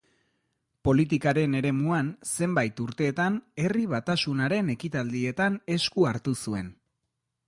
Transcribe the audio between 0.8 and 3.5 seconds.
Politikaren eremuan zenbait urtetan